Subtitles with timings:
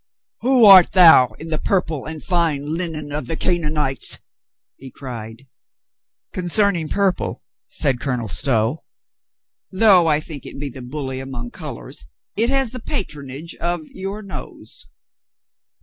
[0.39, 4.17] "Who art thou in the purple and fine linen of the Canaanites?"
[4.77, 5.47] he cried.
[6.33, 8.79] "Concerning purple," said Colonel Stow,
[9.69, 13.81] "though I think it be the bully among colors, it has the pat ronage of
[13.93, 14.87] your nose."